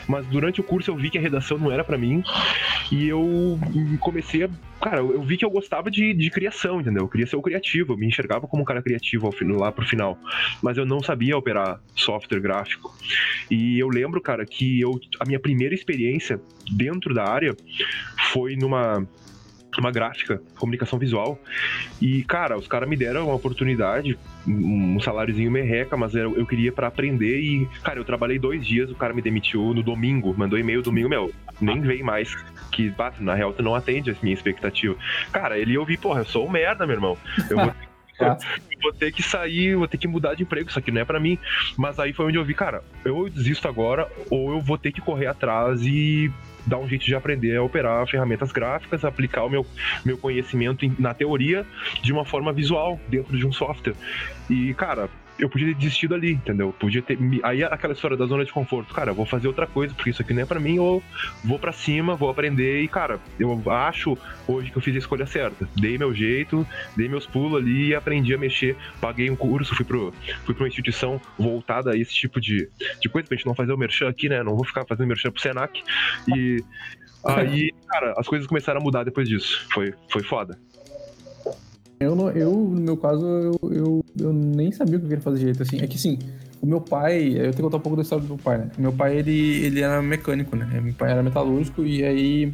[0.07, 2.23] mas durante o curso eu vi que a redação não era para mim.
[2.91, 3.59] E eu
[4.01, 4.51] comecei a.
[4.83, 7.05] Cara, eu vi que eu gostava de, de criação, entendeu?
[7.05, 9.87] Eu queria ser o criativo, eu me enxergava como um cara criativo ao, lá pro
[9.87, 10.19] final.
[10.61, 12.95] Mas eu não sabia operar software gráfico.
[13.51, 17.57] E eu lembro, cara, que eu, a minha primeira experiência dentro da área
[18.33, 19.07] foi numa
[19.81, 21.39] uma gráfica, comunicação visual.
[22.01, 26.73] E, cara, os caras me deram uma oportunidade, um saláriozinho merreca, mas eu, eu queria
[26.73, 30.59] para aprender e, cara, eu trabalhei dois dias, o cara me demitiu no domingo, mandou
[30.59, 32.35] e-mail domingo, meu, nem veio mais.
[32.71, 34.97] Que, bate, na real, tu não atende a minha expectativa.
[35.31, 37.19] Cara, ele ouvi, porra, eu sou um merda, meu irmão.
[37.51, 37.73] Eu vou
[38.83, 41.21] vou ter que sair, vou ter que mudar de emprego, isso aqui não é para
[41.21, 41.39] mim.
[41.77, 45.01] Mas aí foi onde eu vi, cara, eu desisto agora ou eu vou ter que
[45.01, 46.31] correr atrás e
[46.67, 49.67] dar um jeito de aprender a operar ferramentas gráficas, aplicar o meu,
[50.05, 51.67] meu conhecimento na teoria
[52.03, 53.95] de uma forma visual dentro de um software.
[54.49, 56.75] E, cara, eu podia ter desistido ali, entendeu?
[56.79, 57.19] Podia ter.
[57.43, 58.95] Aí aquela história da zona de conforto.
[58.95, 61.03] Cara, eu vou fazer outra coisa, porque isso aqui não é para mim, ou
[61.45, 62.83] vou para cima, vou aprender.
[62.83, 64.17] E, cara, eu acho
[64.47, 65.69] hoje que eu fiz a escolha certa.
[65.77, 66.67] Dei meu jeito,
[66.97, 68.77] dei meus pulos ali aprendi a mexer.
[69.01, 70.13] Paguei um curso, fui, pro,
[70.45, 72.69] fui pra uma instituição voltada a esse tipo de,
[73.01, 74.43] de coisa, pra gente não fazer o merchan aqui, né?
[74.43, 75.83] Não vou ficar fazendo merchan pro Senac.
[76.35, 76.63] E
[77.25, 79.67] aí, cara, as coisas começaram a mudar depois disso.
[79.73, 80.59] Foi, foi foda.
[82.03, 85.39] Eu, eu, no meu caso, eu, eu, eu nem sabia o que eu queria fazer
[85.39, 85.81] direito, assim.
[85.81, 86.19] É que, sim,
[86.61, 87.29] o meu pai...
[87.29, 88.71] Eu tenho que contar um pouco da história do meu pai, né?
[88.79, 90.67] Meu pai, ele, ele era mecânico, né?
[90.83, 92.53] Meu pai era metalúrgico e aí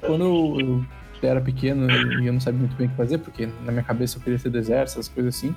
[0.00, 0.84] quando eu,
[1.22, 3.84] eu era pequeno e eu não sabia muito bem o que fazer, porque na minha
[3.84, 5.54] cabeça eu queria ser do exército, essas coisas assim,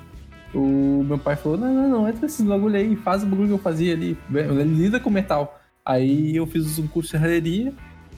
[0.54, 3.54] o meu pai falou: não, não, não, entra nesse bagulho aí, faz o bagulho que
[3.54, 5.60] eu fazia ali, lida com metal.
[5.86, 7.74] Aí eu fiz um curso de serralheria,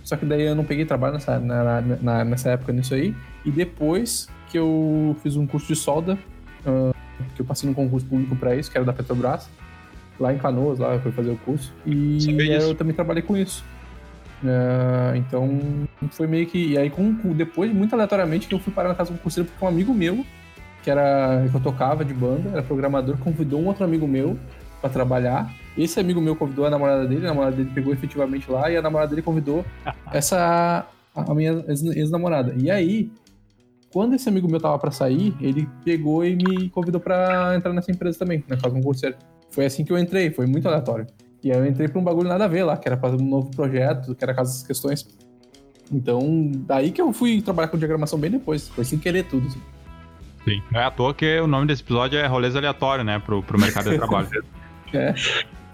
[0.09, 3.15] só que daí eu não peguei trabalho nessa, na, na, nessa época nisso aí.
[3.45, 6.17] E depois que eu fiz um curso de solda,
[6.65, 6.95] uh,
[7.35, 9.47] que eu passei num concurso público para isso, que era da Petrobras,
[10.19, 11.71] lá em Canoas, lá eu fui fazer o curso.
[11.85, 12.17] E
[12.49, 13.63] eu também trabalhei com isso.
[14.43, 15.59] Uh, então
[16.09, 16.69] foi meio que.
[16.69, 19.63] E aí, com, depois, muito aleatoriamente, que eu fui parar na casa do concurseiro porque
[19.63, 20.25] um amigo meu
[20.81, 24.39] que era que eu tocava de banda, era programador, convidou um outro amigo meu
[24.81, 25.53] para trabalhar.
[25.79, 28.81] Esse amigo meu convidou a namorada dele, a namorada dele pegou efetivamente lá e a
[28.81, 29.65] namorada dele convidou
[30.11, 32.53] essa a minha ex-namorada.
[32.57, 33.09] E aí,
[33.91, 37.91] quando esse amigo meu tava para sair, ele pegou e me convidou para entrar nessa
[37.91, 39.15] empresa também, na casa concurseiro.
[39.51, 41.07] Foi assim que eu entrei, foi muito aleatório.
[41.41, 43.25] E aí eu entrei pra um bagulho nada a ver lá, que era fazer um
[43.25, 45.07] novo projeto, que era Casa das Questões.
[45.91, 49.47] Então, daí que eu fui trabalhar com diagramação bem depois, foi sem querer tudo.
[49.47, 49.61] Assim.
[50.43, 50.61] Sim.
[50.71, 53.17] Não é à toa que o nome desse episódio é rolês aleatório, né?
[53.19, 54.29] Pro, pro mercado de trabalho.
[54.93, 55.15] é.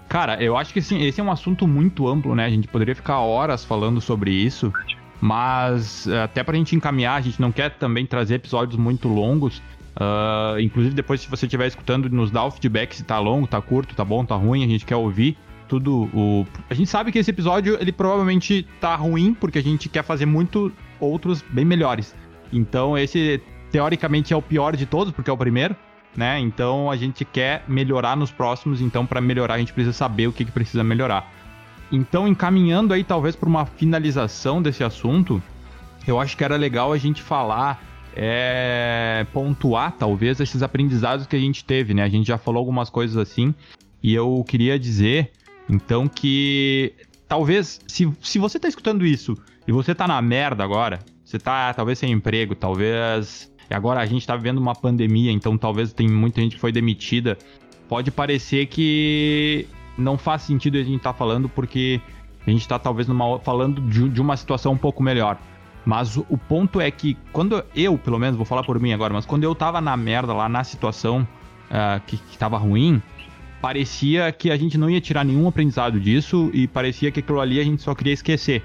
[0.08, 2.44] Cara, eu acho que assim, esse é um assunto muito amplo, né?
[2.44, 4.72] A gente poderia ficar horas falando sobre isso,
[5.20, 9.62] mas eh, até pra gente encaminhar, a gente não quer também trazer episódios muito longos.
[9.98, 13.60] Uh, inclusive, depois, se você estiver escutando, nos dá o feedback se tá longo, tá
[13.62, 16.46] curto, tá bom, tá ruim, a gente quer ouvir tudo o.
[16.70, 20.26] A gente sabe que esse episódio ele provavelmente tá ruim, porque a gente quer fazer
[20.26, 22.14] muito outros bem melhores.
[22.52, 23.40] Então, esse
[23.70, 25.74] teoricamente é o pior de todos, porque é o primeiro,
[26.16, 26.40] né?
[26.40, 30.32] Então a gente quer melhorar nos próximos, então para melhorar a gente precisa saber o
[30.32, 31.32] que, que precisa melhorar.
[31.90, 35.40] Então, encaminhando aí talvez para uma finalização desse assunto,
[36.06, 37.80] eu acho que era legal a gente falar,
[38.14, 42.02] é, pontuar talvez esses aprendizados que a gente teve, né?
[42.02, 43.54] A gente já falou algumas coisas assim,
[44.02, 45.30] e eu queria dizer,
[45.68, 46.92] então, que
[47.28, 51.72] talvez, se, se você tá escutando isso e você tá na merda agora, você tá
[51.74, 56.08] talvez sem emprego, talvez e agora a gente está vivendo uma pandemia, então talvez tem
[56.08, 57.36] muita gente que foi demitida.
[57.88, 62.00] Pode parecer que não faz sentido a gente estar tá falando porque
[62.46, 65.38] a gente está talvez numa, falando de, de, uma situação um pouco melhor.
[65.84, 69.24] Mas o, ponto é que quando eu, pelo menos, vou falar por mim agora, mas
[69.24, 71.26] quando eu tava na merda lá, na situação
[71.70, 73.00] uh, que, que tava ruim,
[73.60, 77.60] parecia que a gente não ia tirar nenhum aprendizado disso e parecia que aquilo ali
[77.60, 78.64] a gente só queria esquecer.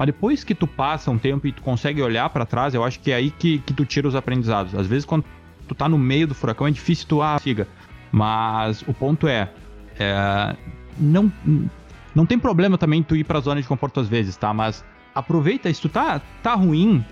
[0.00, 2.98] Mas depois que tu passa um tempo e tu consegue olhar para trás, eu acho
[3.00, 4.74] que é aí que, que tu tira os aprendizados.
[4.74, 5.26] Às vezes, quando
[5.68, 7.68] tu tá no meio do furacão, é difícil tu, ah, siga.
[8.10, 9.50] Mas o ponto é,
[9.98, 10.56] é
[10.98, 11.30] não,
[12.14, 14.54] não tem problema também tu ir pra zona de conforto às vezes, tá?
[14.54, 14.82] Mas
[15.14, 17.04] aproveita, se tu tá, tá ruim,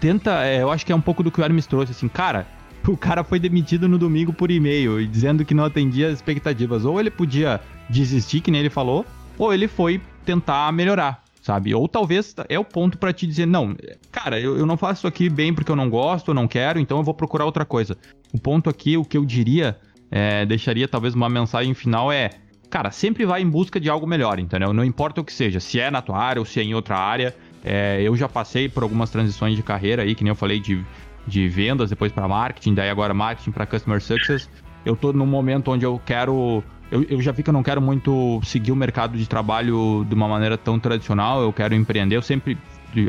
[0.00, 2.46] tenta, é, eu acho que é um pouco do que o Hermes trouxe, assim, cara,
[2.86, 6.84] o cara foi demitido no domingo por e-mail, dizendo que não atendia as expectativas.
[6.84, 9.04] Ou ele podia desistir, que nem ele falou,
[9.36, 11.72] ou ele foi tentar melhorar sabe?
[11.72, 13.76] Ou talvez é o ponto para te dizer, não,
[14.10, 16.80] cara, eu, eu não faço isso aqui bem porque eu não gosto, eu não quero,
[16.80, 17.96] então eu vou procurar outra coisa.
[18.32, 19.78] O ponto aqui, o que eu diria,
[20.10, 22.30] é, deixaria talvez uma mensagem final é,
[22.68, 24.72] cara, sempre vai em busca de algo melhor, entendeu?
[24.72, 26.98] Não importa o que seja, se é na tua área ou se é em outra
[26.98, 27.32] área.
[27.64, 30.84] É, eu já passei por algumas transições de carreira aí, que nem eu falei de,
[31.28, 34.50] de vendas, depois para marketing, daí agora marketing para customer success.
[34.84, 37.80] Eu tô num momento onde eu quero eu, eu, já vi que eu não quero
[37.80, 42.22] muito seguir o mercado de trabalho de uma maneira tão tradicional, eu quero empreender, eu
[42.22, 42.56] sempre,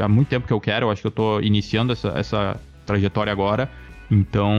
[0.01, 3.31] há muito tempo que eu quero, eu acho que eu estou iniciando essa, essa trajetória
[3.31, 3.69] agora,
[4.09, 4.53] então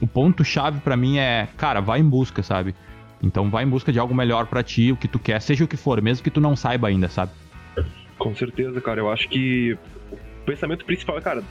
[0.00, 2.74] o ponto-chave para mim é, cara, vai em busca, sabe?
[3.22, 5.68] Então vai em busca de algo melhor para ti, o que tu quer, seja o
[5.68, 7.30] que for, mesmo que tu não saiba ainda, sabe?
[8.18, 9.76] Com certeza, cara, eu acho que
[10.10, 11.44] o pensamento principal é, cara,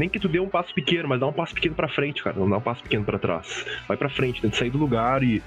[0.00, 2.38] nem que tu dê um passo pequeno, mas dá um passo pequeno para frente, cara.
[2.38, 3.66] Não dá um passo pequeno para trás.
[3.86, 5.42] Vai para frente, tenta sair do lugar e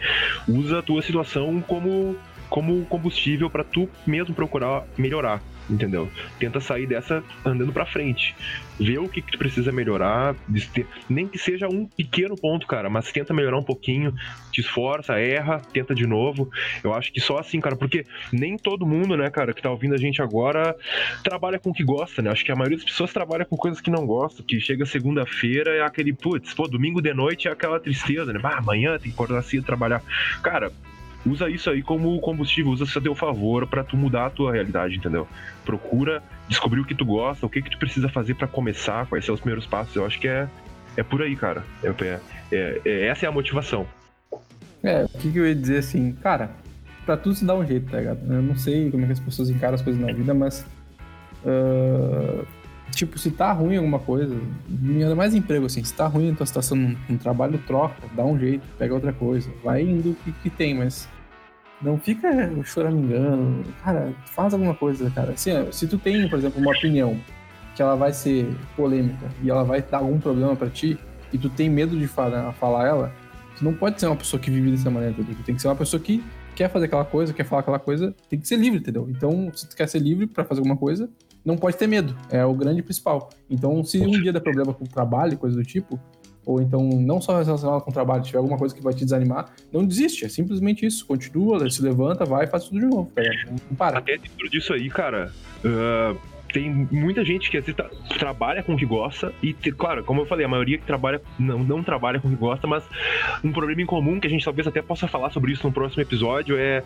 [0.48, 2.16] usa a tua situação como
[2.50, 6.12] como combustível para tu mesmo procurar melhorar entendeu?
[6.40, 8.36] Tenta sair dessa andando para frente.
[8.80, 10.36] Vê o que, que precisa melhorar,
[11.10, 14.14] nem que seja um pequeno ponto, cara, mas tenta melhorar um pouquinho,
[14.52, 16.50] te esforça, erra, tenta de novo.
[16.84, 19.94] Eu acho que só assim, cara, porque nem todo mundo, né, cara, que tá ouvindo
[19.94, 20.76] a gente agora
[21.24, 22.32] trabalha com o que gosta, né?
[22.32, 25.72] Acho que a maioria das pessoas trabalha com coisas que não gostam, que chega segunda-feira
[25.72, 28.40] é aquele, putz, pô, domingo de noite é aquela tristeza, né?
[28.44, 30.02] Ah, amanhã tem que acordar cedo trabalhar.
[30.42, 30.72] Cara,
[31.26, 34.52] usa isso aí como combustível, usa isso a teu favor para tu mudar a tua
[34.52, 35.28] realidade, entendeu?
[35.66, 39.26] Procura descobrir o que tu gosta, o que que tu precisa fazer para começar, quais
[39.26, 39.96] são os primeiros passos.
[39.96, 40.48] Eu acho que é,
[40.98, 41.64] é por aí, cara.
[41.84, 42.20] É, é,
[42.52, 43.88] é, é essa é a motivação.
[44.84, 46.52] É, o que, que eu ia dizer assim, cara,
[47.06, 48.20] pra tudo se dá um jeito, tá ligado?
[48.32, 50.66] Eu não sei como é que as pessoas encaram as coisas na vida, mas.
[51.46, 52.46] Uh,
[52.96, 54.36] tipo, se tá ruim alguma coisa,
[54.70, 56.78] ainda mais emprego, assim, se tá ruim a tua situação
[57.10, 60.74] no, trabalho, troca, dá um jeito, pega outra coisa, vai indo o que, que tem,
[60.74, 61.08] mas
[61.82, 62.30] não fica
[62.64, 65.34] choramingando, cara, faz alguma coisa, cara.
[65.34, 67.20] Assim, se tu tem, por exemplo, uma opinião
[67.76, 70.98] que ela vai ser polêmica e ela vai dar algum problema para ti
[71.32, 73.12] e tu tem medo de falar, falar ela,
[73.58, 75.36] tu não pode ser uma pessoa que vive dessa maneira, entendeu?
[75.36, 76.24] Tu tem que ser uma pessoa que
[76.56, 79.08] quer fazer aquela coisa, quer falar aquela coisa, tem que ser livre, entendeu?
[79.10, 81.10] Então, se tu quer ser livre para fazer alguma coisa,
[81.46, 82.16] não pode ter medo.
[82.30, 83.30] É o grande principal.
[83.50, 86.00] Então, se um dia der problema com o trabalho, coisa do tipo,
[86.46, 89.54] ou então não só relacionado com o trabalho, tiver alguma coisa que vai te desanimar,
[89.72, 91.06] não desiste, é simplesmente isso.
[91.06, 93.12] Continua, se levanta, vai e faz tudo de novo.
[93.16, 93.22] Tá
[93.70, 94.00] não para.
[94.00, 95.32] Até dentro disso aí, cara,
[95.64, 96.18] uh,
[96.52, 97.82] tem muita gente que às vezes,
[98.20, 101.60] trabalha com o que gosta e, claro, como eu falei, a maioria que trabalha não,
[101.64, 102.84] não trabalha com o que gosta, mas
[103.44, 106.04] um problema em comum que a gente talvez até possa falar sobre isso no próximo
[106.04, 106.84] episódio é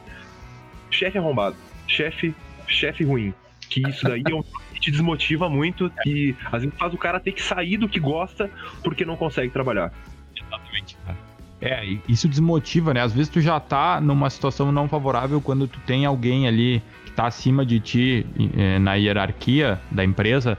[0.89, 1.55] chefe arrombado,
[1.87, 2.33] chefe,
[2.67, 3.33] chefe ruim.
[3.69, 7.19] Que isso daí é um que te desmotiva muito e às vezes faz o cara
[7.19, 8.49] ter que sair do que gosta
[8.83, 9.91] porque não consegue trabalhar.
[10.35, 11.17] Exatamente, cara.
[11.59, 13.01] É, isso desmotiva, né?
[13.01, 16.83] Às vezes tu já tá numa situação não favorável quando tu tem alguém ali
[17.17, 20.55] está acima de ti é, na hierarquia da empresa,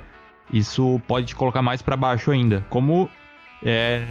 [0.52, 2.66] isso pode te colocar mais para baixo ainda.
[2.68, 3.08] Como
[3.62, 4.04] é,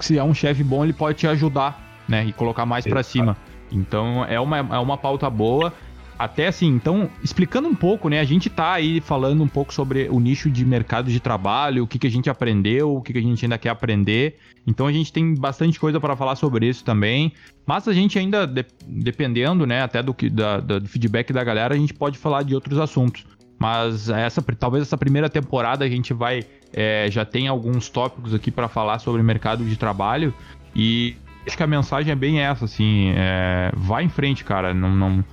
[0.00, 1.78] se é um chefe bom, ele pode te ajudar,
[2.08, 2.24] né?
[2.24, 3.36] E colocar mais para cima.
[3.70, 5.72] Então é uma, é uma pauta boa
[6.18, 8.20] até assim, então, explicando um pouco, né?
[8.20, 11.86] A gente tá aí falando um pouco sobre o nicho de mercado de trabalho, o
[11.86, 14.36] que, que a gente aprendeu, o que, que a gente ainda quer aprender.
[14.66, 17.32] Então a gente tem bastante coisa para falar sobre isso também.
[17.66, 21.42] Mas a gente ainda, de, dependendo, né, até do, que, da, da, do feedback da
[21.42, 23.24] galera, a gente pode falar de outros assuntos.
[23.58, 26.44] Mas essa, talvez essa primeira temporada a gente vai.
[26.72, 30.34] É, já tem alguns tópicos aqui para falar sobre mercado de trabalho.
[30.74, 33.12] E acho que a mensagem é bem essa, assim.
[33.14, 34.74] É, vai em frente, cara.
[34.74, 34.90] Não.
[34.90, 35.24] não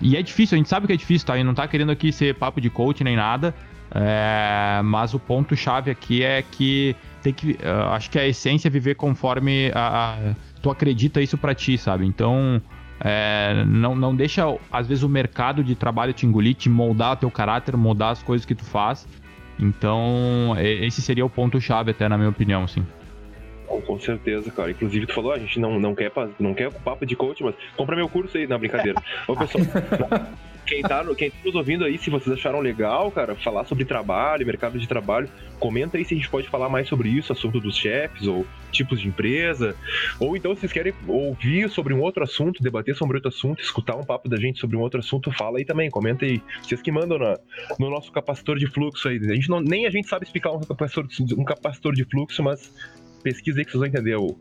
[0.00, 1.34] e é difícil, a gente sabe que é difícil, tá?
[1.34, 3.54] A gente não tá querendo aqui ser papo de coach nem nada.
[3.90, 7.52] É, mas o ponto-chave aqui é que tem que.
[7.52, 11.78] Uh, acho que a essência é viver conforme a, a, tu acredita isso para ti,
[11.78, 12.06] sabe?
[12.06, 12.60] Então.
[13.00, 17.16] É, não, não deixa, às vezes, o mercado de trabalho te engolir, te moldar o
[17.16, 19.06] teu caráter, moldar as coisas que tu faz.
[19.56, 22.84] Então, esse seria o ponto-chave, até na minha opinião, assim.
[23.68, 24.70] Com certeza, cara.
[24.70, 27.94] Inclusive, tu falou, a gente não, não, quer, não quer papo de coach, mas compra
[27.94, 29.02] meu curso aí, na brincadeira.
[29.26, 29.64] Ô, pessoal,
[30.66, 34.46] quem tá, quem tá nos ouvindo aí, se vocês acharam legal, cara, falar sobre trabalho,
[34.46, 35.28] mercado de trabalho,
[35.58, 39.00] comenta aí se a gente pode falar mais sobre isso, assunto dos chefes ou tipos
[39.00, 39.74] de empresa.
[40.20, 43.96] Ou então, se vocês querem ouvir sobre um outro assunto, debater sobre outro assunto, escutar
[43.96, 46.42] um papo da gente sobre um outro assunto, fala aí também, comenta aí.
[46.62, 47.38] Vocês que mandam na,
[47.78, 49.16] no nosso capacitor de fluxo aí.
[49.16, 52.70] A gente não, nem a gente sabe explicar um capacitor, um capacitor de fluxo, mas
[53.22, 54.36] pesquisa aí que vocês vão entender o,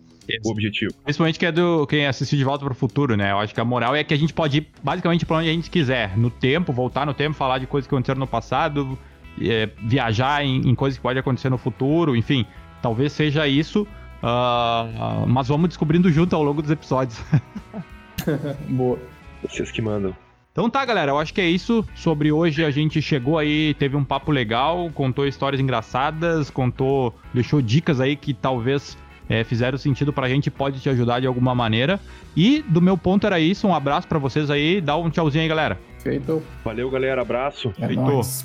[0.46, 0.94] o objetivo.
[1.04, 3.32] Principalmente que é do quem assistiu de volta para o futuro, né?
[3.32, 5.54] Eu acho que a moral é que a gente pode ir basicamente para onde a
[5.54, 6.18] gente quiser.
[6.18, 8.98] No tempo, voltar no tempo, falar de coisas que aconteceram no passado,
[9.42, 12.46] é, viajar em, em, coisas que podem acontecer no futuro, enfim.
[12.82, 13.88] Talvez seja isso.
[14.18, 17.22] Uh, mas vamos descobrindo junto ao longo dos episódios.
[18.68, 19.00] Boa.
[19.44, 20.16] Vocês que mandam.
[20.58, 21.86] Então tá, galera, eu acho que é isso.
[21.94, 27.62] Sobre hoje a gente chegou aí, teve um papo legal, contou histórias engraçadas, contou, deixou
[27.62, 28.98] dicas aí que talvez
[29.30, 32.00] é, fizeram sentido pra gente, pode te ajudar de alguma maneira.
[32.36, 35.48] E do meu ponto era isso, um abraço para vocês aí, dá um tchauzinho aí,
[35.48, 35.80] galera.
[36.00, 36.42] Feito.
[36.66, 37.72] Valeu, galera, abraço.
[37.80, 38.02] É Feito.
[38.02, 38.44] Nóis.